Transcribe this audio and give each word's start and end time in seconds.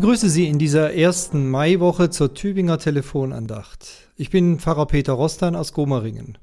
begrüße 0.00 0.28
Sie 0.28 0.46
in 0.46 0.60
dieser 0.60 0.94
ersten 0.94 1.50
Maiwoche 1.50 2.08
zur 2.08 2.32
Tübinger 2.32 2.78
Telefonandacht. 2.78 3.84
Ich 4.14 4.30
bin 4.30 4.60
Pfarrer 4.60 4.86
Peter 4.86 5.14
Rostan 5.14 5.56
aus 5.56 5.72
Gomeringen. 5.72 6.38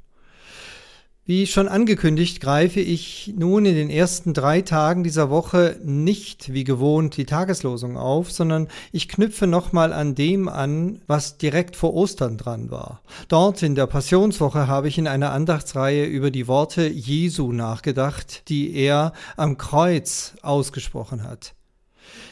Wie 1.23 1.47
schon 1.47 1.69
angekündigt, 1.69 2.41
greife 2.41 2.81
ich 2.81 3.33
nun 3.37 3.65
in 3.65 3.75
den 3.75 3.89
ersten 3.89 4.33
drei 4.33 4.59
Tagen 4.59 5.05
dieser 5.05 5.29
Woche 5.29 5.79
nicht 5.85 6.51
wie 6.51 6.65
gewohnt 6.65 7.15
die 7.15 7.25
Tageslosung 7.25 7.95
auf, 7.95 8.29
sondern 8.29 8.67
ich 8.91 9.07
knüpfe 9.07 9.47
nochmal 9.47 9.93
an 9.93 10.15
dem 10.15 10.49
an, 10.49 10.99
was 11.07 11.37
direkt 11.37 11.77
vor 11.77 11.93
Ostern 11.93 12.37
dran 12.37 12.71
war. 12.71 13.03
Dort 13.29 13.63
in 13.63 13.75
der 13.75 13.87
Passionswoche 13.87 14.67
habe 14.67 14.89
ich 14.89 14.97
in 14.97 15.07
einer 15.07 15.31
Andachtsreihe 15.31 16.03
über 16.03 16.29
die 16.29 16.49
Worte 16.49 16.89
Jesu 16.89 17.53
nachgedacht, 17.53 18.49
die 18.49 18.75
er 18.75 19.13
am 19.37 19.57
Kreuz 19.57 20.33
ausgesprochen 20.41 21.23
hat. 21.23 21.55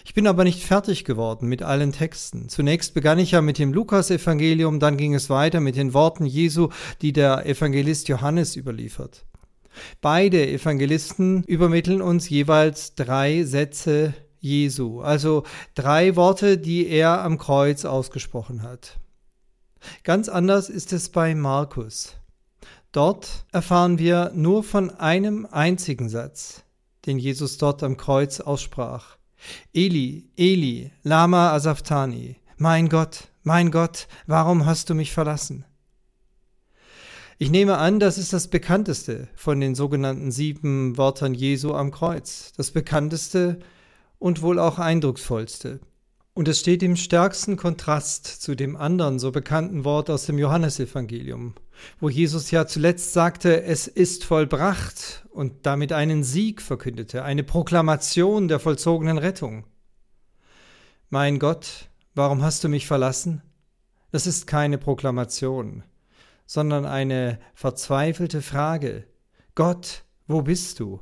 Ich 0.05 0.13
bin 0.13 0.27
aber 0.27 0.43
nicht 0.43 0.63
fertig 0.63 1.05
geworden 1.05 1.47
mit 1.47 1.63
allen 1.63 1.91
Texten. 1.91 2.49
Zunächst 2.49 2.93
begann 2.93 3.19
ich 3.19 3.31
ja 3.31 3.41
mit 3.41 3.57
dem 3.57 3.73
Lukasevangelium, 3.73 4.79
dann 4.79 4.97
ging 4.97 5.13
es 5.13 5.29
weiter 5.29 5.59
mit 5.59 5.75
den 5.75 5.93
Worten 5.93 6.25
Jesu, 6.25 6.69
die 7.01 7.13
der 7.13 7.45
Evangelist 7.45 8.07
Johannes 8.07 8.55
überliefert. 8.55 9.25
Beide 10.01 10.47
Evangelisten 10.47 11.43
übermitteln 11.43 12.01
uns 12.01 12.29
jeweils 12.29 12.95
drei 12.95 13.43
Sätze 13.43 14.13
Jesu, 14.39 15.01
also 15.01 15.43
drei 15.73 16.15
Worte, 16.15 16.57
die 16.57 16.87
er 16.87 17.23
am 17.23 17.37
Kreuz 17.37 17.85
ausgesprochen 17.85 18.61
hat. 18.61 18.99
Ganz 20.03 20.29
anders 20.29 20.69
ist 20.69 20.93
es 20.93 21.09
bei 21.09 21.33
Markus. 21.33 22.15
Dort 22.91 23.45
erfahren 23.51 23.97
wir 23.97 24.31
nur 24.35 24.63
von 24.63 24.91
einem 24.91 25.47
einzigen 25.49 26.09
Satz, 26.09 26.63
den 27.05 27.17
Jesus 27.17 27.57
dort 27.57 27.83
am 27.83 27.97
Kreuz 27.97 28.39
aussprach. 28.39 29.17
Eli, 29.73 30.29
Eli, 30.37 30.91
Lama 31.03 31.51
Asaftani, 31.51 32.37
mein 32.57 32.89
Gott, 32.89 33.29
mein 33.43 33.71
Gott, 33.71 34.07
warum 34.27 34.65
hast 34.65 34.89
du 34.89 34.95
mich 34.95 35.11
verlassen? 35.11 35.65
Ich 37.39 37.49
nehme 37.49 37.77
an, 37.77 37.99
das 37.99 38.17
ist 38.17 38.31
das 38.31 38.47
bekannteste 38.47 39.27
von 39.35 39.59
den 39.59 39.75
sogenannten 39.75 40.31
sieben 40.31 40.97
Wörtern 40.97 41.33
Jesu 41.33 41.73
am 41.73 41.91
Kreuz, 41.91 42.53
das 42.55 42.71
bekannteste 42.71 43.59
und 44.19 44.41
wohl 44.41 44.59
auch 44.59 44.79
eindrucksvollste. 44.79 45.79
Und 46.35 46.47
es 46.47 46.59
steht 46.59 46.81
im 46.81 46.95
stärksten 46.95 47.57
Kontrast 47.57 48.25
zu 48.25 48.55
dem 48.55 48.75
anderen 48.75 49.19
so 49.19 49.31
bekannten 49.31 49.85
Wort 49.85 50.09
aus 50.09 50.25
dem 50.25 50.39
Johannesevangelium, 50.39 51.53
wo 51.99 52.09
Jesus 52.09 52.49
ja 52.49 52.65
zuletzt 52.65 53.13
sagte, 53.13 53.61
es 53.61 53.87
ist 53.87 54.23
vollbracht 54.23 55.27
und 55.29 55.67
damit 55.67 55.93
einen 55.93 56.23
Sieg 56.23 56.63
verkündete, 56.63 57.23
eine 57.23 57.43
Proklamation 57.43 58.47
der 58.47 58.59
vollzogenen 58.59 59.19
Rettung. 59.19 59.67
Mein 61.11 61.37
Gott, 61.37 61.89
warum 62.15 62.41
hast 62.41 62.63
du 62.63 62.69
mich 62.69 62.87
verlassen? 62.87 63.43
Das 64.09 64.25
ist 64.25 64.47
keine 64.47 64.79
Proklamation, 64.79 65.83
sondern 66.47 66.85
eine 66.87 67.39
verzweifelte 67.53 68.41
Frage. 68.41 69.03
Gott, 69.53 70.03
wo 70.25 70.41
bist 70.41 70.79
du? 70.79 70.99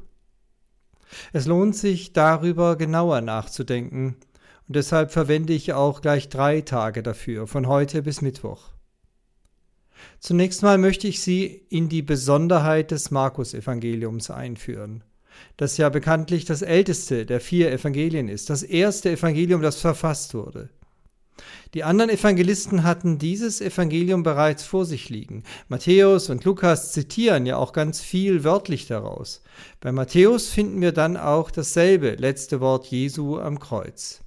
Es 1.32 1.46
lohnt 1.46 1.78
sich 1.78 2.12
darüber 2.12 2.76
genauer 2.76 3.22
nachzudenken, 3.22 4.18
und 4.68 4.76
deshalb 4.76 5.12
verwende 5.12 5.54
ich 5.54 5.74
auch 5.74 6.02
gleich 6.02 6.30
drei 6.30 6.62
Tage 6.62 7.04
dafür, 7.04 7.48
von 7.48 7.68
heute 7.68 8.04
bis 8.04 8.22
Mittwoch. 8.22 8.70
Zunächst 10.20 10.64
mal 10.64 10.78
möchte 10.78 11.08
ich 11.08 11.22
Sie 11.22 11.46
in 11.70 11.90
die 11.90 12.02
Besonderheit 12.02 12.92
des 12.92 13.12
Markus-Evangeliums 13.12 14.32
einführen, 14.32 15.04
das 15.58 15.78
ja 15.78 15.90
bekanntlich 15.90 16.46
das 16.46 16.62
älteste 16.62 17.26
der 17.26 17.40
vier 17.40 17.72
Evangelien 17.72 18.28
ist, 18.28 18.50
das 18.50 18.64
erste 18.64 19.12
Evangelium, 19.12 19.62
das 19.62 19.78
verfasst 19.80 20.34
wurde. 20.34 20.70
Die 21.74 21.84
anderen 21.84 22.10
Evangelisten 22.10 22.84
hatten 22.84 23.18
dieses 23.18 23.62
Evangelium 23.62 24.24
bereits 24.24 24.64
vor 24.64 24.86
sich 24.86 25.10
liegen. 25.10 25.44
Matthäus 25.70 26.30
und 26.30 26.44
Lukas 26.44 26.92
zitieren 26.92 27.46
ja 27.46 27.58
auch 27.58 27.74
ganz 27.74 28.02
viel 28.02 28.44
wörtlich 28.44 28.88
daraus. 28.88 29.42
Bei 29.80 29.92
Matthäus 29.92 30.50
finden 30.50 30.82
wir 30.82 30.92
dann 30.92 31.18
auch 31.18 31.50
dasselbe 31.50 32.12
letzte 32.16 32.60
Wort 32.60 32.88
Jesu 32.88 33.40
am 33.40 33.60
Kreuz. 33.60 34.21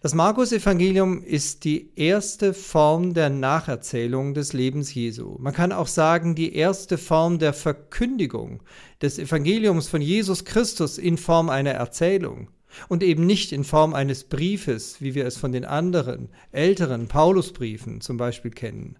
Das 0.00 0.14
Markus-Evangelium 0.14 1.22
ist 1.22 1.64
die 1.64 1.90
erste 1.96 2.54
Form 2.54 3.14
der 3.14 3.30
Nacherzählung 3.30 4.34
des 4.34 4.52
Lebens 4.52 4.94
Jesu. 4.94 5.36
Man 5.38 5.52
kann 5.52 5.72
auch 5.72 5.86
sagen, 5.86 6.34
die 6.34 6.54
erste 6.54 6.98
Form 6.98 7.38
der 7.38 7.52
Verkündigung 7.52 8.62
des 9.00 9.18
Evangeliums 9.18 9.88
von 9.88 10.00
Jesus 10.00 10.44
Christus 10.44 10.98
in 10.98 11.18
Form 11.18 11.50
einer 11.50 11.72
Erzählung 11.72 12.48
und 12.88 13.02
eben 13.02 13.26
nicht 13.26 13.52
in 13.52 13.64
Form 13.64 13.94
eines 13.94 14.24
Briefes, 14.24 15.00
wie 15.00 15.14
wir 15.14 15.26
es 15.26 15.36
von 15.36 15.52
den 15.52 15.64
anderen, 15.64 16.30
älteren 16.52 17.08
Paulusbriefen 17.08 18.00
zum 18.00 18.16
Beispiel 18.16 18.50
kennen. 18.50 18.96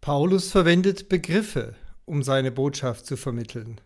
Paulus 0.00 0.50
verwendet 0.50 1.08
Begriffe, 1.08 1.74
um 2.06 2.22
seine 2.22 2.50
Botschaft 2.50 3.04
zu 3.04 3.16
vermitteln. 3.16 3.80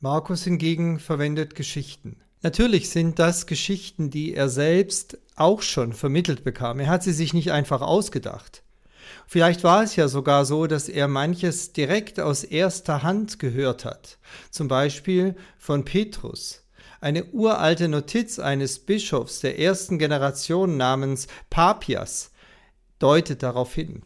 Markus 0.00 0.44
hingegen 0.44 1.00
verwendet 1.00 1.56
Geschichten. 1.56 2.16
Natürlich 2.42 2.90
sind 2.90 3.18
das 3.18 3.48
Geschichten, 3.48 4.10
die 4.10 4.32
er 4.34 4.48
selbst 4.48 5.18
auch 5.40 5.62
schon 5.62 5.92
vermittelt 5.92 6.44
bekam. 6.44 6.80
Er 6.80 6.88
hat 6.88 7.02
sie 7.02 7.12
sich 7.12 7.34
nicht 7.34 7.52
einfach 7.52 7.80
ausgedacht. 7.80 8.62
Vielleicht 9.26 9.64
war 9.64 9.82
es 9.82 9.96
ja 9.96 10.08
sogar 10.08 10.44
so, 10.44 10.66
dass 10.66 10.88
er 10.88 11.08
manches 11.08 11.72
direkt 11.72 12.18
aus 12.20 12.44
erster 12.44 13.02
Hand 13.02 13.38
gehört 13.38 13.84
hat. 13.84 14.18
Zum 14.50 14.68
Beispiel 14.68 15.36
von 15.58 15.84
Petrus. 15.84 16.64
Eine 17.00 17.26
uralte 17.26 17.88
Notiz 17.88 18.38
eines 18.38 18.80
Bischofs 18.80 19.40
der 19.40 19.58
ersten 19.58 19.98
Generation 19.98 20.76
namens 20.76 21.28
Papias 21.50 22.32
deutet 22.98 23.42
darauf 23.42 23.74
hin. 23.74 24.02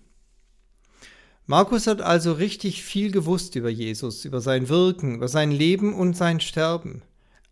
Markus 1.46 1.86
hat 1.86 2.02
also 2.02 2.32
richtig 2.32 2.82
viel 2.82 3.10
gewusst 3.10 3.56
über 3.56 3.70
Jesus, 3.70 4.24
über 4.24 4.40
sein 4.40 4.68
Wirken, 4.68 5.16
über 5.16 5.28
sein 5.28 5.50
Leben 5.50 5.94
und 5.94 6.16
sein 6.16 6.40
Sterben. 6.40 7.02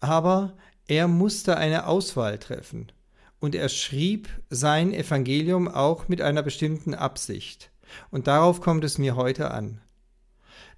Aber 0.00 0.56
er 0.86 1.08
musste 1.08 1.56
eine 1.56 1.86
Auswahl 1.86 2.38
treffen 2.38 2.92
und 3.40 3.54
er 3.54 3.68
schrieb 3.68 4.28
sein 4.50 4.92
Evangelium 4.92 5.66
auch 5.66 6.08
mit 6.08 6.20
einer 6.20 6.42
bestimmten 6.42 6.94
Absicht. 6.94 7.70
Und 8.10 8.26
darauf 8.26 8.60
kommt 8.60 8.84
es 8.84 8.98
mir 8.98 9.16
heute 9.16 9.50
an. 9.50 9.80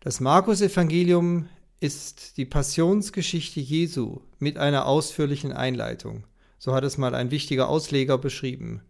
Das 0.00 0.21
Markus-Evangelium 0.21 1.49
ist 1.81 2.37
die 2.37 2.45
Passionsgeschichte 2.45 3.61
Jesu 3.61 4.21
mit 4.39 4.56
einer 4.56 4.87
ausführlichen 4.87 5.53
Einleitung. 5.53 6.25
So 6.59 6.75
hat 6.75 6.84
es 6.84 6.97
mal 6.97 7.15
ein 7.15 7.31
wichtiger 7.31 7.69
Ausleger 7.69 8.19
beschrieben. 8.19 8.83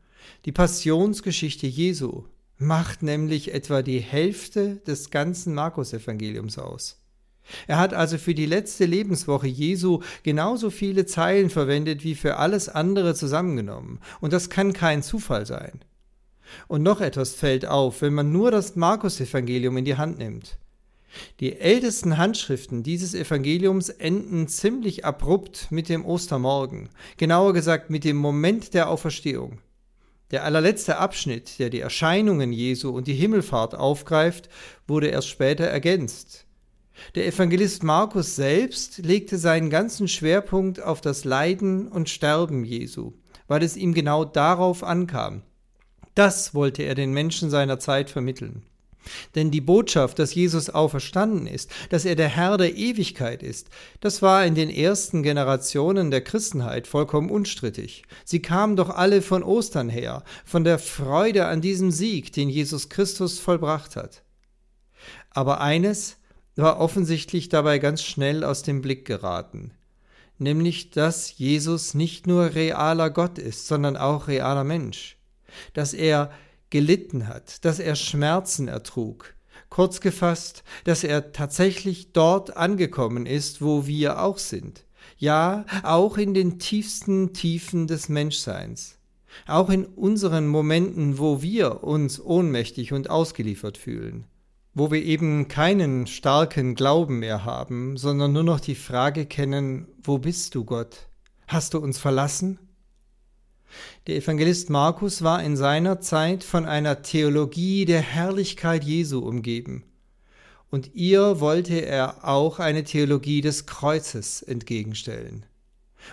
Die 0.44 0.52
Passionsgeschichte 0.52 1.66
Jesu 1.66 2.24
macht 2.58 3.02
nämlich 3.02 3.52
etwa 3.54 3.82
die 3.82 3.98
Hälfte 3.98 4.76
des 4.86 5.10
ganzen 5.10 5.54
Markus-Evangeliums 5.54 6.58
aus. 6.58 7.01
Er 7.66 7.78
hat 7.78 7.94
also 7.94 8.18
für 8.18 8.34
die 8.34 8.46
letzte 8.46 8.84
Lebenswoche 8.84 9.46
Jesu 9.46 10.00
genauso 10.22 10.70
viele 10.70 11.06
Zeilen 11.06 11.50
verwendet 11.50 12.04
wie 12.04 12.14
für 12.14 12.36
alles 12.36 12.68
andere 12.68 13.14
zusammengenommen. 13.14 13.98
Und 14.20 14.32
das 14.32 14.50
kann 14.50 14.72
kein 14.72 15.02
Zufall 15.02 15.46
sein. 15.46 15.80
Und 16.68 16.82
noch 16.82 17.00
etwas 17.00 17.34
fällt 17.34 17.66
auf, 17.66 18.02
wenn 18.02 18.14
man 18.14 18.32
nur 18.32 18.50
das 18.50 18.76
Markus-Evangelium 18.76 19.76
in 19.76 19.84
die 19.84 19.96
Hand 19.96 20.18
nimmt. 20.18 20.58
Die 21.40 21.58
ältesten 21.58 22.16
Handschriften 22.16 22.82
dieses 22.82 23.14
Evangeliums 23.14 23.90
enden 23.90 24.48
ziemlich 24.48 25.04
abrupt 25.04 25.70
mit 25.70 25.88
dem 25.88 26.04
Ostermorgen, 26.04 26.88
genauer 27.18 27.52
gesagt 27.52 27.90
mit 27.90 28.04
dem 28.04 28.16
Moment 28.16 28.72
der 28.74 28.88
Auferstehung. 28.88 29.58
Der 30.30 30.44
allerletzte 30.44 30.96
Abschnitt, 30.96 31.58
der 31.58 31.68
die 31.68 31.80
Erscheinungen 31.80 32.52
Jesu 32.52 32.90
und 32.90 33.06
die 33.06 33.14
Himmelfahrt 33.14 33.74
aufgreift, 33.74 34.48
wurde 34.86 35.08
erst 35.08 35.28
später 35.28 35.64
ergänzt. 35.64 36.46
Der 37.14 37.26
Evangelist 37.26 37.82
Markus 37.82 38.36
selbst 38.36 38.98
legte 38.98 39.38
seinen 39.38 39.70
ganzen 39.70 40.08
Schwerpunkt 40.08 40.82
auf 40.82 41.00
das 41.00 41.24
Leiden 41.24 41.88
und 41.88 42.08
Sterben 42.08 42.64
Jesu, 42.64 43.12
weil 43.48 43.62
es 43.62 43.76
ihm 43.76 43.94
genau 43.94 44.24
darauf 44.24 44.84
ankam. 44.84 45.42
Das 46.14 46.54
wollte 46.54 46.82
er 46.82 46.94
den 46.94 47.12
Menschen 47.12 47.50
seiner 47.50 47.78
Zeit 47.78 48.10
vermitteln. 48.10 48.62
Denn 49.34 49.50
die 49.50 49.60
Botschaft, 49.60 50.18
dass 50.18 50.34
Jesus 50.34 50.70
auferstanden 50.70 51.46
ist, 51.46 51.70
dass 51.90 52.04
er 52.04 52.14
der 52.14 52.28
Herr 52.28 52.56
der 52.56 52.76
Ewigkeit 52.76 53.42
ist, 53.42 53.68
das 54.00 54.22
war 54.22 54.44
in 54.44 54.54
den 54.54 54.70
ersten 54.70 55.22
Generationen 55.22 56.10
der 56.10 56.22
Christenheit 56.22 56.86
vollkommen 56.86 57.30
unstrittig. 57.30 58.04
Sie 58.24 58.40
kamen 58.40 58.76
doch 58.76 58.90
alle 58.90 59.22
von 59.22 59.42
Ostern 59.42 59.88
her, 59.88 60.22
von 60.44 60.64
der 60.64 60.78
Freude 60.78 61.46
an 61.46 61.60
diesem 61.60 61.90
Sieg, 61.90 62.32
den 62.32 62.48
Jesus 62.48 62.88
Christus 62.88 63.38
vollbracht 63.40 63.96
hat. 63.96 64.22
Aber 65.30 65.60
eines 65.60 66.16
war 66.56 66.78
offensichtlich 66.78 67.48
dabei 67.48 67.78
ganz 67.78 68.02
schnell 68.02 68.44
aus 68.44 68.62
dem 68.62 68.82
Blick 68.82 69.04
geraten, 69.04 69.72
nämlich 70.38 70.90
dass 70.90 71.36
Jesus 71.38 71.94
nicht 71.94 72.26
nur 72.26 72.54
realer 72.54 73.10
Gott 73.10 73.38
ist, 73.38 73.66
sondern 73.66 73.96
auch 73.96 74.28
realer 74.28 74.64
Mensch, 74.64 75.16
dass 75.72 75.94
er 75.94 76.30
gelitten 76.70 77.28
hat, 77.28 77.64
dass 77.64 77.78
er 77.78 77.96
Schmerzen 77.96 78.68
ertrug, 78.68 79.34
kurz 79.68 80.00
gefasst, 80.00 80.64
dass 80.84 81.04
er 81.04 81.32
tatsächlich 81.32 82.12
dort 82.12 82.56
angekommen 82.56 83.26
ist, 83.26 83.62
wo 83.62 83.86
wir 83.86 84.22
auch 84.22 84.38
sind, 84.38 84.84
ja, 85.18 85.64
auch 85.82 86.18
in 86.18 86.34
den 86.34 86.58
tiefsten 86.58 87.32
Tiefen 87.32 87.86
des 87.86 88.08
Menschseins. 88.08 88.98
Auch 89.46 89.70
in 89.70 89.86
unseren 89.86 90.46
Momenten, 90.46 91.18
wo 91.18 91.40
wir 91.40 91.82
uns 91.84 92.20
ohnmächtig 92.20 92.92
und 92.92 93.08
ausgeliefert 93.08 93.78
fühlen, 93.78 94.24
wo 94.74 94.90
wir 94.90 95.02
eben 95.02 95.48
keinen 95.48 96.06
starken 96.06 96.74
Glauben 96.74 97.18
mehr 97.18 97.44
haben, 97.44 97.96
sondern 97.96 98.32
nur 98.32 98.42
noch 98.42 98.60
die 98.60 98.74
Frage 98.74 99.26
kennen, 99.26 99.86
wo 100.02 100.18
bist 100.18 100.54
du 100.54 100.64
Gott? 100.64 101.08
Hast 101.46 101.74
du 101.74 101.78
uns 101.78 101.98
verlassen? 101.98 102.58
Der 104.06 104.16
Evangelist 104.16 104.70
Markus 104.70 105.22
war 105.22 105.42
in 105.42 105.56
seiner 105.56 106.00
Zeit 106.00 106.44
von 106.44 106.66
einer 106.66 107.02
Theologie 107.02 107.84
der 107.84 108.00
Herrlichkeit 108.00 108.84
Jesu 108.84 109.20
umgeben, 109.20 109.84
und 110.70 110.94
ihr 110.94 111.40
wollte 111.40 111.84
er 111.84 112.26
auch 112.26 112.58
eine 112.58 112.84
Theologie 112.84 113.42
des 113.42 113.66
Kreuzes 113.66 114.40
entgegenstellen. 114.40 115.44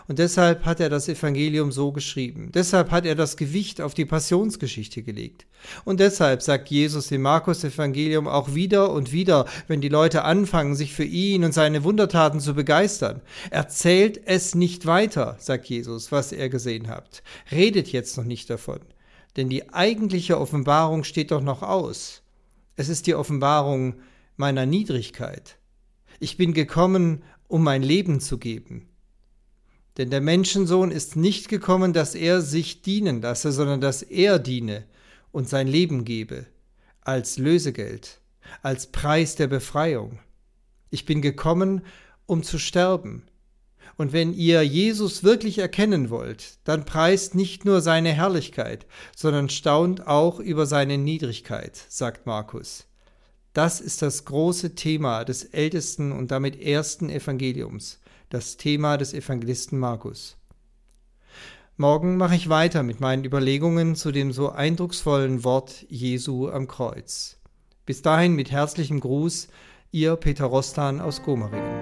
Und 0.08 0.20
deshalb 0.20 0.66
hat 0.66 0.80
er 0.80 0.90
das 0.90 1.08
Evangelium 1.08 1.72
so 1.72 1.92
geschrieben. 1.92 2.52
Deshalb 2.54 2.92
hat 2.92 3.06
er 3.06 3.16
das 3.16 3.38
Gewicht 3.38 3.82
auf 3.82 3.94
die 3.94 4.06
Passionsgeschichte 4.06 5.04
gelegt. 5.04 5.46
Und 5.86 6.00
deshalb 6.00 6.42
sagt 6.42 6.70
Jesus 6.70 7.12
im 7.12 7.22
Markus-Evangelium 7.22 8.28
auch 8.28 8.54
wieder 8.54 8.92
und 8.92 9.12
wieder, 9.12 9.46
wenn 9.68 9.82
die 9.82 9.90
Leute 9.90 10.24
anfangen, 10.24 10.76
sich 10.76 10.94
für 10.94 11.04
ihn 11.04 11.44
und 11.44 11.54
seine 11.54 11.84
Wundertaten 11.84 12.40
zu 12.40 12.54
begeistern, 12.54 13.22
erzählt 13.52 14.22
es 14.26 14.56
nicht 14.56 14.86
weiter, 14.86 15.36
sagt 15.40 15.66
Jesus, 15.66 16.12
was 16.12 16.32
ihr 16.32 16.50
gesehen 16.50 16.90
habt. 16.90 17.24
Redet 17.52 17.92
jetzt 17.92 18.18
noch 18.18 18.26
nicht 18.26 18.50
davon. 18.50 18.80
Denn 19.38 19.50
die 19.50 19.74
eigentliche 19.74 20.40
Offenbarung 20.40 21.04
steht 21.04 21.32
doch 21.32 21.42
noch 21.42 21.62
aus. 21.62 22.24
Es 22.76 22.90
ist 22.90 23.08
die 23.08 23.16
Offenbarung 23.16 23.96
meiner 24.38 24.66
Niedrigkeit. 24.66 25.58
Ich 26.20 26.38
bin 26.38 26.54
gekommen, 26.54 27.24
um 27.48 27.64
mein 27.64 27.84
Leben 27.84 28.20
zu 28.20 28.38
geben. 28.38 28.89
Denn 30.00 30.10
der 30.12 30.22
Menschensohn 30.22 30.92
ist 30.92 31.18
nicht 31.18 31.50
gekommen, 31.50 31.92
dass 31.92 32.16
er 32.16 32.40
sich 32.40 32.82
dienen 32.82 33.22
lasse, 33.22 33.52
sondern 33.52 33.82
dass 33.82 34.02
er 34.02 34.40
diene 34.40 34.86
und 35.34 35.50
sein 35.50 35.68
Leben 35.68 36.06
gebe, 36.06 36.46
als 37.02 37.38
Lösegeld, 37.38 38.22
als 38.62 38.88
Preis 38.88 39.36
der 39.36 39.48
Befreiung. 39.48 40.20
Ich 40.90 41.06
bin 41.06 41.22
gekommen, 41.22 41.82
um 42.28 42.44
zu 42.44 42.60
sterben. 42.60 43.24
Und 43.98 44.14
wenn 44.14 44.34
ihr 44.34 44.64
Jesus 44.64 45.26
wirklich 45.26 45.58
erkennen 45.58 46.10
wollt, 46.10 46.60
dann 46.64 46.86
preist 46.86 47.36
nicht 47.36 47.66
nur 47.66 47.82
seine 47.82 48.14
Herrlichkeit, 48.14 48.86
sondern 49.14 49.50
staunt 49.50 50.08
auch 50.08 50.40
über 50.40 50.66
seine 50.66 50.98
Niedrigkeit, 50.98 51.78
sagt 51.90 52.26
Markus. 52.26 52.86
Das 53.52 53.82
ist 53.82 54.02
das 54.02 54.24
große 54.24 54.76
Thema 54.76 55.26
des 55.26 55.44
ältesten 55.44 56.14
und 56.14 56.32
damit 56.32 56.62
ersten 56.62 57.10
Evangeliums 57.10 58.00
das 58.30 58.58
Thema 58.58 58.98
des 58.98 59.14
Evangelisten 59.14 59.80
Markus. 59.80 60.38
Morgen 61.78 62.18
mache 62.18 62.36
ich 62.36 62.50
weiter 62.50 62.84
mit 62.84 63.00
meinen 63.00 63.24
Überlegungen 63.24 63.96
zu 63.96 64.12
dem 64.12 64.32
so 64.32 64.50
eindrucksvollen 64.50 65.44
Wort 65.44 65.86
Jesu 65.90 66.50
am 66.50 66.68
Kreuz. 66.68 67.38
Bis 67.86 68.02
dahin 68.02 68.34
mit 68.34 68.52
herzlichem 68.52 69.00
Gruß, 69.00 69.48
Ihr 69.92 70.16
Peter 70.18 70.46
Rostan 70.46 71.02
aus 71.02 71.24
Gomeringen. 71.24 71.79